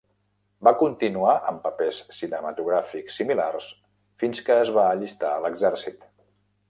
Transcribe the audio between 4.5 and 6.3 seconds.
es va allistar a l'exèrcit.